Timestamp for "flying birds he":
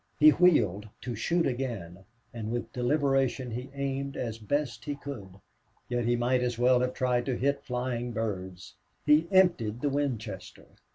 7.61-9.27